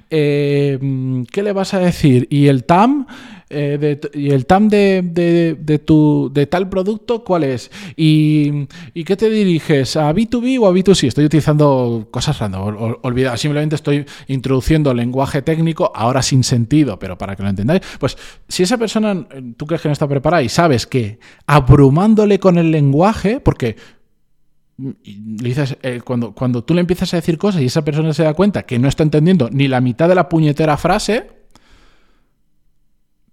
eh, 0.09 1.23
¿qué 1.31 1.43
le 1.43 1.53
vas 1.53 1.73
a 1.73 1.79
decir? 1.79 2.27
Y 2.29 2.47
el 2.47 2.63
TAM, 2.63 3.07
eh, 3.49 3.99
y 4.13 4.31
el 4.31 4.45
TAM 4.45 4.69
de, 4.69 5.55
de, 5.57 5.79
tu, 5.79 6.31
de 6.33 6.47
tal 6.47 6.67
producto, 6.67 7.23
¿cuál 7.23 7.43
es? 7.43 7.71
¿Y, 7.95 8.67
¿Y, 8.93 9.03
qué 9.03 9.15
te 9.15 9.29
diriges? 9.29 9.95
¿A 9.97 10.11
B2B 10.13 10.59
o 10.59 10.67
a 10.67 10.71
B2C? 10.71 11.07
Estoy 11.07 11.25
utilizando 11.25 12.07
cosas 12.09 12.39
random, 12.39 12.97
olvidad, 13.03 13.37
simplemente 13.37 13.75
estoy 13.75 14.05
introduciendo 14.27 14.93
lenguaje 14.93 15.41
técnico, 15.41 15.91
ahora 15.95 16.21
sin 16.21 16.43
sentido, 16.43 16.97
pero 16.97 17.17
para 17.17 17.35
que 17.35 17.43
lo 17.43 17.49
entendáis. 17.49 17.81
Pues 17.99 18.17
si 18.47 18.63
esa 18.63 18.77
persona, 18.77 19.27
tú 19.57 19.65
crees 19.67 19.81
que 19.81 19.89
no 19.89 19.93
está 19.93 20.07
preparada 20.07 20.41
y 20.41 20.49
sabes 20.49 20.87
que 20.87 21.19
abrumándole 21.45 22.39
con 22.39 22.57
el 22.57 22.71
lenguaje, 22.71 23.39
porque 23.39 23.75
le 24.77 24.93
dices, 25.03 25.77
eh, 25.81 26.01
cuando, 26.03 26.33
cuando 26.33 26.63
tú 26.63 26.73
le 26.73 26.81
empiezas 26.81 27.13
a 27.13 27.17
decir 27.17 27.37
cosas 27.37 27.61
y 27.61 27.65
esa 27.65 27.85
persona 27.85 28.13
se 28.13 28.23
da 28.23 28.33
cuenta 28.33 28.63
que 28.63 28.77
no 28.77 28.87
está 28.87 29.03
entendiendo 29.03 29.49
ni 29.51 29.67
la 29.67 29.81
mitad 29.81 30.09
de 30.09 30.15
la 30.15 30.27
puñetera 30.27 30.77
frase, 30.77 31.31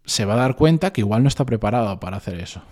se 0.05 0.25
va 0.25 0.35
a 0.35 0.39
dar 0.39 0.57
cuenta 0.57 0.93
que 0.93 1.01
igual 1.01 1.23
no 1.23 1.29
está 1.29 1.45
preparado 1.45 1.99
para 1.99 2.17
hacer 2.17 2.39
eso. 2.39 2.63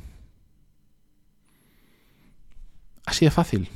Así 3.07 3.25
de 3.25 3.31
fácil. 3.31 3.69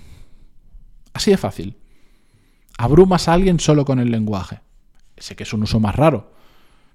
Así 1.12 1.30
de 1.30 1.36
fácil. 1.36 1.76
Abrumas 2.78 3.28
a 3.28 3.32
alguien 3.32 3.58
solo 3.60 3.84
con 3.84 3.98
el 3.98 4.10
lenguaje. 4.10 4.60
Sé 5.16 5.36
que 5.36 5.44
es 5.44 5.52
un 5.52 5.62
uso 5.62 5.80
más 5.80 5.94
raro, 5.94 6.32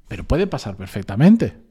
pero 0.07 0.25
puede 0.25 0.47
pasar 0.47 0.75
perfectamente. 0.75 1.68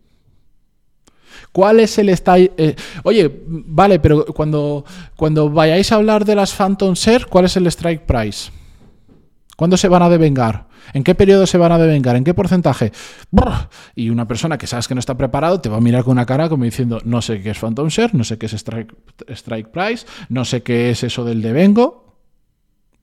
¿Cuál 1.53 1.81
es 1.81 1.99
el 1.99 2.15
style? 2.17 2.53
Eh, 2.57 2.75
oye, 3.05 3.31
vale, 3.47 3.99
pero 4.01 4.25
cuando, 4.27 4.85
cuando 5.17 5.51
vayáis 5.51 5.93
a 5.93 5.97
hablar 5.97 6.25
de 6.25 6.35
las 6.35 6.55
Phantom 6.55 6.95
Share, 6.95 7.27
¿cuál 7.27 7.47
es 7.47 7.57
el 7.57 7.67
strike 7.67 8.03
price? 8.03 8.51
¿Cuándo 9.57 9.77
se 9.77 9.89
van 9.89 10.03
a 10.03 10.09
devengar? 10.09 10.69
¿En 10.93 11.05
qué 11.05 11.15
periodo 11.15 11.47
se 11.47 11.59
van 11.59 11.73
a 11.73 11.79
devengar? 11.79 12.17
¿En 12.17 12.25
qué 12.25 12.35
porcentaje? 12.35 12.93
Y 13.95 14.11
una 14.11 14.27
persona 14.27 14.57
que 14.57 14.67
sabes 14.67 14.89
que 14.89 14.95
no 14.95 15.01
está 15.01 15.17
preparado 15.17 15.61
te 15.61 15.69
va 15.69 15.79
a 15.79 15.81
mirar 15.81 16.05
con 16.05 16.13
una 16.13 16.27
cara 16.27 16.49
como 16.49 16.65
diciendo, 16.65 17.01
no 17.05 17.21
sé 17.23 17.43
qué 17.43 17.51
es 17.51 17.59
Phantom 17.59 17.89
Share, 17.89 18.15
no 18.15 18.25
sé 18.25 18.39
qué 18.39 18.47
es 18.47 18.53
strike, 18.53 18.95
strike 19.29 19.69
price, 19.69 20.07
no 20.29 20.45
sé 20.45 20.63
qué 20.63 20.91
es 20.91 21.03
eso 21.03 21.25
del 21.25 21.43
devengo. 21.43 22.17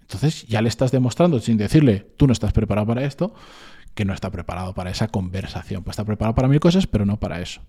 Entonces 0.02 0.46
ya 0.48 0.62
le 0.62 0.70
estás 0.70 0.92
demostrando, 0.92 1.40
sin 1.40 1.58
decirle, 1.58 2.08
tú 2.18 2.28
no 2.28 2.34
estás 2.34 2.54
preparado 2.54 2.88
para 2.88 3.04
esto, 3.04 3.34
que 3.94 4.06
no 4.06 4.14
está 4.14 4.30
preparado 4.30 4.74
para 4.74 4.92
esa 4.92 5.08
conversación. 5.08 5.84
Pues 5.84 5.94
está 5.96 6.06
preparado 6.06 6.36
para 6.36 6.48
mil 6.48 6.60
cosas, 6.60 6.88
pero 6.88 7.06
no 7.06 7.20
para 7.20 7.42
eso. 7.42 7.62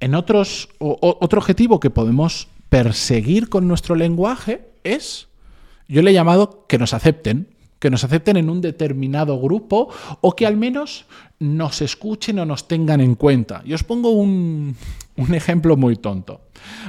En 0.00 0.14
otros, 0.14 0.68
otro 0.78 1.38
objetivo 1.38 1.80
que 1.80 1.90
podemos 1.90 2.48
perseguir 2.68 3.48
con 3.48 3.68
nuestro 3.68 3.94
lenguaje 3.94 4.68
es, 4.82 5.28
yo 5.88 6.02
le 6.02 6.10
he 6.10 6.14
llamado 6.14 6.66
que 6.66 6.78
nos 6.78 6.92
acepten, 6.92 7.48
que 7.78 7.90
nos 7.90 8.02
acepten 8.02 8.36
en 8.36 8.48
un 8.48 8.60
determinado 8.60 9.38
grupo 9.38 9.90
o 10.20 10.34
que 10.34 10.46
al 10.46 10.56
menos 10.56 11.04
nos 11.38 11.82
escuchen 11.82 12.38
o 12.38 12.46
nos 12.46 12.66
tengan 12.66 13.00
en 13.00 13.14
cuenta. 13.14 13.62
Y 13.64 13.74
os 13.74 13.84
pongo 13.84 14.10
un, 14.10 14.74
ejemplo 15.32 15.76
muy 15.76 15.96
tonto. 15.96 16.40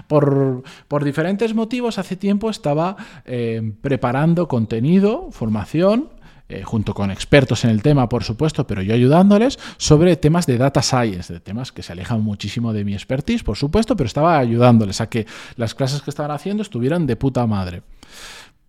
Por, 0.07 0.63
diferentes 1.03 1.53
motivos, 1.53 1.97
hace 1.97 2.15
tiempo 2.15 2.49
estaba 2.49 2.95
eh, 3.25 3.73
preparando 3.81 4.47
contenido, 4.47 5.27
formación, 5.31 6.09
eh, 6.47 6.63
junto 6.63 6.93
con 6.93 7.11
expertos 7.11 7.63
en 7.63 7.71
el 7.71 7.81
tema, 7.81 8.07
por 8.07 8.23
supuesto, 8.23 8.67
pero 8.67 8.81
yo 8.81 8.93
ayudándoles 8.93 9.59
sobre 9.77 10.15
temas 10.15 10.45
de 10.45 10.57
data 10.57 10.81
science, 10.81 11.33
de 11.33 11.39
temas 11.39 11.71
que 11.71 11.83
se 11.83 11.91
alejan 11.91 12.21
muchísimo 12.21 12.73
de 12.73 12.85
mi 12.85 12.93
expertise, 12.93 13.43
por 13.43 13.57
supuesto, 13.57 13.95
pero 13.95 14.07
estaba 14.07 14.37
ayudándoles 14.37 15.01
a 15.01 15.09
que 15.09 15.25
las 15.55 15.73
clases 15.73 16.01
que 16.01 16.09
estaban 16.09 16.31
haciendo 16.31 16.63
estuvieran 16.63 17.07
de 17.07 17.15
puta 17.15 17.45
madre. 17.47 17.81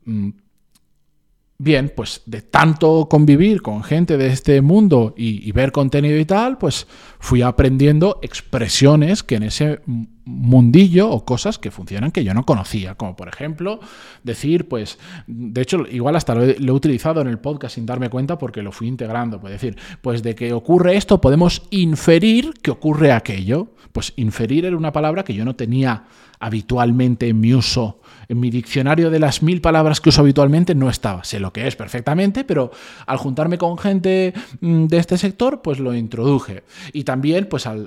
Mm, 0.05 0.31
Bien, 1.59 1.91
pues 1.95 2.21
de 2.27 2.43
tanto 2.43 3.09
convivir 3.09 3.63
con 3.63 3.83
gente 3.83 4.19
de 4.19 4.27
este 4.27 4.61
mundo 4.61 5.15
y, 5.17 5.51
ver 5.53 5.73
contenido 5.73 6.19
y 6.19 6.27
tal, 6.27 6.59
pues 6.59 6.87
fui 7.19 7.41
aprendiendo 7.41 8.19
expresiones 8.21 9.23
que 9.23 9.37
en 9.37 9.43
ese 9.45 9.81
mundillo 10.27 11.09
o 11.09 11.25
cosas 11.25 11.59
que 11.59 11.71
funcionan 11.71 12.11
que 12.11 12.25
yo 12.25 12.35
no 12.35 12.45
conocía, 12.45 12.97
como 12.97 13.15
por 13.15 13.29
ejemplo 13.29 13.79
decir, 14.25 14.69
pues, 14.69 14.99
de 15.29 15.63
hecho, 15.63 15.87
igual 15.89 16.17
hasta 16.17 16.35
lo 16.35 16.43
he, 16.45 16.71
utilizado 16.73 17.21
en 17.21 17.29
el 17.29 17.39
podcast 17.39 17.77
sin 17.77 17.87
darme 17.87 18.11
cuenta 18.11 18.37
porque 18.37 18.61
lo 18.61 18.73
fui 18.73 18.89
integrando, 18.89 19.41
pues 19.41 19.53
decir, 19.53 19.77
pues 20.03 20.25
de 20.25 20.35
que 20.35 20.53
ocurre 20.53 20.97
esto 20.97 21.21
podemos 21.21 21.63
inferir 21.71 22.55
que 22.61 22.73
ocurre 22.73 23.13
aquello, 23.13 23.69
pues 23.93 24.13
inferir 24.17 24.67
era 24.67 24.77
una 24.77 24.93
palabra 24.93 25.23
que 25.23 25.33
yo 25.33 25.45
no 25.45 25.55
tenía 25.55 26.05
habitualmente 26.41 27.29
en 27.29 27.41
mi 27.41 27.55
uso 27.55 28.01
en 28.29 28.41
mi 28.41 28.51
diccionario 28.51 29.11
de 29.11 29.19
las 29.19 29.43
mil 29.43 29.61
palabras 29.61 30.01
que 30.01 30.09
uso 30.09 30.21
habitualmente 30.21 30.75
no 30.75 30.89
estaba. 30.89 31.25
Sé 31.25 31.41
lo 31.41 31.53
que 31.53 31.67
es 31.67 31.77
perfectamente, 31.77 32.45
pero 32.45 32.71
al 33.07 33.19
juntarme 33.19 33.59
con 33.59 33.79
gente 33.79 34.35
mm, 34.61 34.87
de 34.87 34.99
este 34.99 35.19
sector, 35.19 35.63
pues 35.63 35.79
lo 35.79 35.95
introduje. 35.95 36.65
Y 36.93 37.05
también, 37.05 37.47
pues 37.49 37.67
al, 37.67 37.87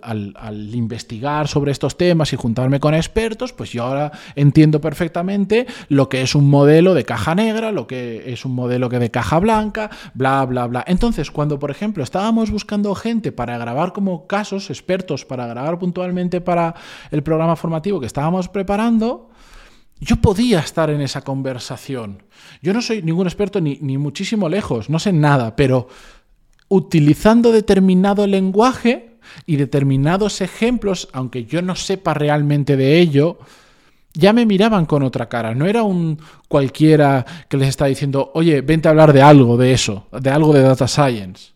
investigar 0.74 1.48
sobre 1.48 1.72
estos 1.72 1.98
temas 1.98 2.29
y 2.34 2.38
juntarme 2.38 2.80
con 2.80 2.94
expertos, 2.94 3.54
pues 3.54 3.72
yo 3.72 3.84
ahora 3.84 4.12
entiendo 4.36 4.82
perfectamente 4.82 5.68
lo 5.88 6.10
que 6.10 6.22
es 6.22 6.36
un 6.36 6.50
modelo 6.50 6.94
de 6.94 7.06
caja 7.06 7.36
negra, 7.36 7.72
lo 7.72 7.88
que 7.88 8.32
es 8.32 8.46
un 8.46 8.54
modelo 8.54 8.90
que 8.90 9.00
de 9.00 9.12
caja 9.12 9.40
blanca, 9.40 9.90
bla, 10.14 10.46
bla, 10.46 10.68
bla. 10.68 10.84
Entonces, 10.88 11.32
cuando, 11.32 11.60
por 11.60 11.72
ejemplo, 11.72 12.04
estábamos 12.04 12.52
buscando 12.52 12.94
gente 12.96 13.32
para 13.32 13.58
grabar 13.58 13.94
como 13.94 14.28
casos, 14.28 14.70
expertos 14.70 15.26
para 15.26 15.48
grabar 15.48 15.80
puntualmente 15.80 16.42
para 16.42 16.76
el 17.12 17.24
programa 17.24 17.56
formativo 17.56 18.00
que 18.00 18.06
estábamos 18.06 18.50
preparando, 18.50 19.30
yo 20.00 20.16
podía 20.18 20.60
estar 20.60 20.90
en 20.90 21.02
esa 21.02 21.22
conversación. 21.22 22.24
Yo 22.62 22.74
no 22.74 22.82
soy 22.82 23.02
ningún 23.02 23.28
experto 23.28 23.60
ni, 23.60 23.98
muchísimo 23.98 24.48
lejos, 24.50 24.90
no 24.90 25.00
sé 25.00 25.12
nada, 25.12 25.56
pero 25.56 25.88
utilizando 26.70 27.52
determinado 27.52 28.28
lenguaje 28.28 29.09
y 29.46 29.58
determinados 29.58 30.42
ejemplos, 30.42 31.10
aunque 31.14 31.46
yo 31.46 31.62
no 31.62 31.76
sepa 31.76 32.14
realmente 32.14 32.78
de 32.78 33.00
ello, 33.00 33.40
ya 34.14 34.34
me 34.34 34.46
miraban 34.46 34.86
con 34.86 35.04
otra 35.04 35.30
cara. 35.30 35.54
No 35.56 35.66
era 35.66 35.84
un 35.84 36.20
cualquiera 36.48 37.26
que 37.48 37.58
les 37.58 37.70
está 37.70 37.86
diciendo, 37.86 38.32
oye, 38.34 38.62
vente 38.62 38.88
a 38.88 38.92
hablar 38.92 39.14
de 39.14 39.22
algo 39.22 39.58
de 39.58 39.74
eso, 39.74 40.08
de 40.12 40.30
algo 40.30 40.54
de 40.54 40.62
data 40.62 40.88
science. 40.88 41.52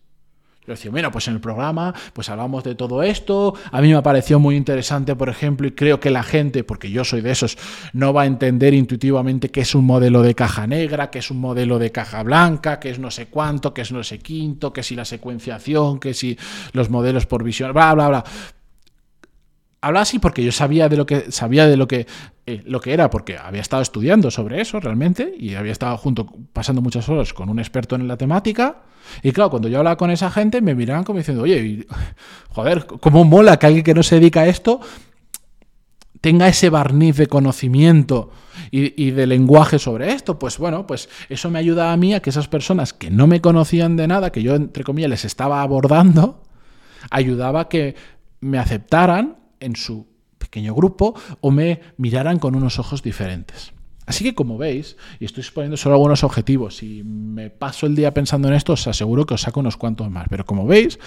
Yo 0.66 0.72
decía, 0.72 0.90
bueno, 0.90 1.12
pues 1.12 1.28
en 1.28 1.34
el 1.34 1.40
programa 1.40 1.94
pues 2.12 2.28
hablamos 2.30 2.64
de 2.64 2.74
todo 2.74 3.02
esto, 3.02 3.54
a 3.70 3.82
mí 3.82 3.92
me 3.92 4.00
pareció 4.02 4.38
muy 4.38 4.56
interesante, 4.56 5.14
por 5.14 5.28
ejemplo, 5.28 5.66
y 5.66 5.72
creo 5.72 6.00
que 6.00 6.10
la 6.10 6.22
gente, 6.22 6.64
porque 6.64 6.90
yo 6.90 7.04
soy 7.04 7.20
de 7.20 7.32
esos, 7.32 7.58
no 7.92 8.12
va 8.14 8.22
a 8.22 8.26
entender 8.26 8.72
intuitivamente 8.72 9.50
qué 9.50 9.60
es 9.60 9.74
un 9.74 9.84
modelo 9.84 10.22
de 10.22 10.34
caja 10.34 10.66
negra, 10.66 11.10
qué 11.10 11.18
es 11.18 11.30
un 11.30 11.38
modelo 11.38 11.78
de 11.78 11.92
caja 11.92 12.22
blanca, 12.22 12.80
qué 12.80 12.90
es 12.90 12.98
no 12.98 13.10
sé 13.10 13.26
cuánto, 13.26 13.74
qué 13.74 13.82
es 13.82 13.92
no 13.92 14.02
sé 14.02 14.18
quinto, 14.20 14.72
qué 14.72 14.82
si 14.82 14.96
la 14.96 15.04
secuenciación, 15.04 16.00
qué 16.00 16.14
si 16.14 16.38
los 16.72 16.88
modelos 16.88 17.26
por 17.26 17.44
visión, 17.44 17.72
bla, 17.72 17.94
bla, 17.94 18.08
bla 18.08 18.24
habla 19.84 20.00
así 20.00 20.18
porque 20.18 20.42
yo 20.42 20.50
sabía 20.50 20.88
de 20.88 20.96
lo 20.96 21.04
que 21.04 21.30
sabía 21.30 21.66
de 21.66 21.76
lo 21.76 21.86
que 21.86 22.06
eh, 22.46 22.62
lo 22.64 22.80
que 22.80 22.94
era 22.94 23.10
porque 23.10 23.36
había 23.36 23.60
estado 23.60 23.82
estudiando 23.82 24.30
sobre 24.30 24.60
eso 24.60 24.80
realmente 24.80 25.34
y 25.38 25.54
había 25.54 25.72
estado 25.72 25.96
junto 25.98 26.26
pasando 26.52 26.80
muchas 26.80 27.08
horas 27.08 27.34
con 27.34 27.48
un 27.50 27.58
experto 27.58 27.94
en 27.94 28.08
la 28.08 28.16
temática. 28.16 28.82
Y 29.22 29.32
claro 29.32 29.50
cuando 29.50 29.68
yo 29.68 29.78
hablaba 29.78 29.96
con 29.96 30.10
esa 30.10 30.30
gente 30.30 30.62
me 30.62 30.74
miraban 30.74 31.04
como 31.04 31.18
diciendo 31.18 31.42
oye 31.42 31.86
joder 32.48 32.86
cómo 32.86 33.24
mola 33.24 33.58
que 33.58 33.66
alguien 33.66 33.84
que 33.84 33.92
no 33.92 34.02
se 34.02 34.18
dedica 34.18 34.40
a 34.40 34.46
esto 34.46 34.80
tenga 36.22 36.48
ese 36.48 36.70
barniz 36.70 37.18
de 37.18 37.26
conocimiento 37.26 38.30
y, 38.70 39.04
y, 39.04 39.10
de 39.10 39.26
lenguaje 39.26 39.78
sobre 39.78 40.12
esto, 40.12 40.38
pues 40.38 40.56
bueno, 40.56 40.86
pues 40.86 41.10
eso 41.28 41.50
me 41.50 41.58
ayuda 41.58 41.92
a 41.92 41.96
mí 41.98 42.14
a 42.14 42.20
que 42.20 42.30
esas 42.30 42.48
personas 42.48 42.94
que 42.94 43.10
no 43.10 43.26
me 43.26 43.42
conocían 43.42 43.96
de 43.96 44.06
nada, 44.06 44.32
que 44.32 44.42
yo 44.42 44.54
entre 44.54 44.84
comillas 44.84 45.10
les 45.10 45.24
estaba 45.26 45.60
abordando, 45.60 46.42
ayudaba 47.10 47.60
a 47.62 47.68
que 47.68 47.94
me 48.40 48.58
aceptaran 48.58 49.43
en 49.64 49.76
su 49.76 50.06
pequeño 50.38 50.74
grupo 50.74 51.14
o 51.40 51.50
me 51.50 51.80
miraran 51.96 52.38
con 52.38 52.54
unos 52.54 52.78
ojos 52.78 53.02
diferentes. 53.02 53.72
Así 54.06 54.22
que 54.22 54.34
como 54.34 54.58
veis, 54.58 54.96
y 55.18 55.24
estoy 55.24 55.40
exponiendo 55.40 55.76
solo 55.76 55.94
algunos 55.94 56.24
objetivos, 56.24 56.82
y 56.82 57.02
me 57.02 57.48
paso 57.48 57.86
el 57.86 57.96
día 57.96 58.12
pensando 58.12 58.48
en 58.48 58.54
esto, 58.54 58.74
os 58.74 58.86
aseguro 58.86 59.24
que 59.24 59.34
os 59.34 59.40
saco 59.40 59.60
unos 59.60 59.78
cuantos 59.78 60.10
más, 60.10 60.26
pero 60.28 60.44
como 60.44 60.66
veis, 60.66 60.98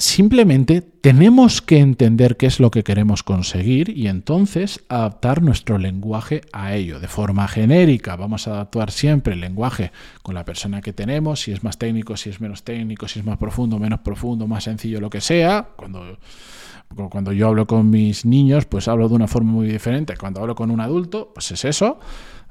Simplemente 0.00 0.80
tenemos 0.80 1.60
que 1.60 1.78
entender 1.78 2.38
qué 2.38 2.46
es 2.46 2.58
lo 2.58 2.70
que 2.70 2.82
queremos 2.82 3.22
conseguir 3.22 3.90
y 3.90 4.06
entonces 4.06 4.82
adaptar 4.88 5.42
nuestro 5.42 5.76
lenguaje 5.76 6.40
a 6.54 6.74
ello. 6.74 7.00
De 7.00 7.06
forma 7.06 7.46
genérica, 7.48 8.16
vamos 8.16 8.48
a 8.48 8.52
adaptar 8.52 8.92
siempre 8.92 9.34
el 9.34 9.42
lenguaje 9.42 9.92
con 10.22 10.34
la 10.34 10.46
persona 10.46 10.80
que 10.80 10.94
tenemos, 10.94 11.42
si 11.42 11.52
es 11.52 11.62
más 11.62 11.76
técnico, 11.76 12.16
si 12.16 12.30
es 12.30 12.40
menos 12.40 12.62
técnico, 12.62 13.08
si 13.08 13.18
es 13.18 13.26
más 13.26 13.36
profundo, 13.36 13.78
menos 13.78 14.00
profundo, 14.00 14.46
más 14.46 14.64
sencillo, 14.64 15.02
lo 15.02 15.10
que 15.10 15.20
sea. 15.20 15.68
Cuando, 15.76 16.16
cuando 17.10 17.34
yo 17.34 17.48
hablo 17.48 17.66
con 17.66 17.90
mis 17.90 18.24
niños, 18.24 18.64
pues 18.64 18.88
hablo 18.88 19.06
de 19.06 19.16
una 19.16 19.28
forma 19.28 19.52
muy 19.52 19.68
diferente. 19.68 20.16
Cuando 20.16 20.40
hablo 20.40 20.54
con 20.54 20.70
un 20.70 20.80
adulto, 20.80 21.30
pues 21.34 21.50
es 21.52 21.66
eso. 21.66 22.00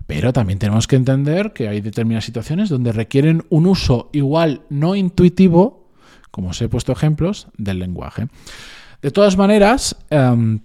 Pero 0.06 0.34
también 0.34 0.60
tenemos 0.60 0.86
que 0.86 0.98
entender 0.98 1.52
que 1.54 1.68
hay 1.68 1.82
determinadas 1.82 2.26
situaciones 2.26 2.70
donde 2.70 2.92
requieren 2.92 3.44
un 3.50 3.66
uso 3.66 4.12
igual 4.14 4.62
no 4.70 4.94
intuitivo 4.94 5.89
como 6.32 6.50
os 6.50 6.62
he 6.62 6.70
puesto 6.70 6.92
ejemplos, 6.92 7.48
del 7.58 7.80
lenguaje. 7.80 8.28
De 9.02 9.12
todas 9.12 9.38
maneras, 9.38 9.96
em, 10.10 10.60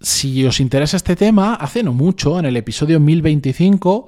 si 0.00 0.44
os 0.44 0.60
interesa 0.60 0.96
este 0.96 1.16
tema, 1.16 1.54
hace 1.54 1.82
no 1.82 1.92
mucho, 1.92 2.38
en 2.38 2.46
el 2.46 2.56
episodio 2.56 3.00
1025, 3.00 4.06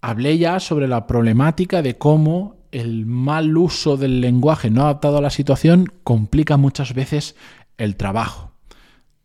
hablé 0.00 0.38
ya 0.38 0.60
sobre 0.60 0.88
la 0.88 1.06
problemática 1.06 1.82
de 1.82 1.98
cómo 1.98 2.56
el 2.72 3.06
mal 3.06 3.56
uso 3.56 3.96
del 3.96 4.20
lenguaje 4.20 4.70
no 4.70 4.82
adaptado 4.82 5.18
a 5.18 5.22
la 5.22 5.30
situación 5.30 5.92
complica 6.04 6.56
muchas 6.56 6.94
veces 6.94 7.36
el 7.78 7.96
trabajo. 7.96 8.52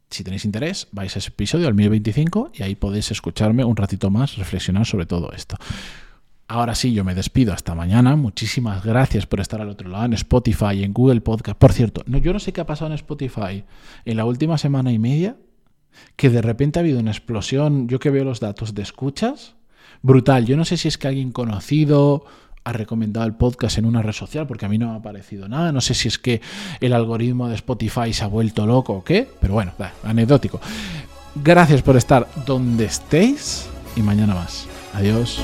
Si 0.10 0.24
tenéis 0.24 0.44
interés, 0.44 0.88
vais 0.92 1.16
a 1.16 1.20
ese 1.20 1.30
episodio, 1.30 1.68
al 1.68 1.74
1025, 1.74 2.52
y 2.54 2.64
ahí 2.64 2.76
podéis 2.76 3.12
escucharme 3.12 3.64
un 3.64 3.78
ratito 3.78 4.10
más, 4.10 4.36
reflexionar 4.36 4.86
sobre 4.86 5.06
todo 5.06 5.32
esto. 5.32 5.58
Ahora 6.52 6.76
sí, 6.76 6.92
yo 6.92 7.06
me 7.06 7.16
despido 7.16 7.54
hasta 7.54 7.76
mañana. 7.76 8.18
Muchísimas 8.18 8.84
gracias 8.84 9.26
por 9.26 9.40
estar 9.40 9.62
al 9.62 9.70
otro 9.70 9.88
lado 9.88 10.04
en 10.04 10.12
Spotify, 10.12 10.84
en 10.84 10.92
Google 10.92 11.22
Podcast. 11.22 11.58
Por 11.58 11.72
cierto, 11.72 12.04
no, 12.08 12.18
yo 12.18 12.34
no 12.34 12.40
sé 12.40 12.52
qué 12.52 12.60
ha 12.60 12.66
pasado 12.66 12.92
en 12.92 12.96
Spotify 12.96 13.64
en 14.04 14.18
la 14.18 14.26
última 14.26 14.58
semana 14.58 14.92
y 14.92 15.00
media, 15.00 15.38
que 16.18 16.30
de 16.30 16.42
repente 16.42 16.78
ha 16.78 16.82
habido 16.82 17.00
una 17.00 17.12
explosión. 17.12 17.88
Yo 17.88 18.00
que 18.00 18.10
veo 18.10 18.26
los 18.26 18.42
datos 18.42 18.76
de 18.76 18.82
escuchas, 18.82 19.56
brutal. 20.02 20.46
Yo 20.46 20.58
no 20.58 20.66
sé 20.66 20.76
si 20.76 20.90
es 20.90 20.98
que 20.98 21.08
alguien 21.08 21.32
conocido 21.32 22.26
ha 22.66 22.74
recomendado 22.74 23.26
el 23.26 23.36
podcast 23.36 23.78
en 23.78 23.86
una 23.86 24.02
red 24.02 24.12
social, 24.12 24.46
porque 24.46 24.66
a 24.66 24.70
mí 24.70 24.78
no 24.78 24.88
me 24.88 24.92
ha 24.92 24.98
aparecido 24.98 25.48
nada. 25.48 25.72
No 25.72 25.80
sé 25.80 25.94
si 25.94 26.10
es 26.10 26.18
que 26.18 26.42
el 26.82 26.92
algoritmo 26.92 27.48
de 27.48 27.56
Spotify 27.56 28.12
se 28.12 28.26
ha 28.26 28.28
vuelto 28.28 28.68
loco 28.68 28.92
o 28.92 29.04
qué, 29.06 29.26
pero 29.40 29.54
bueno, 29.54 29.72
anecdótico. 30.04 30.60
Gracias 31.34 31.82
por 31.82 31.96
estar 31.96 32.28
donde 32.46 32.84
estéis 32.84 33.70
y 33.96 34.02
mañana 34.02 34.36
más. 34.36 34.68
Adiós. 34.94 35.42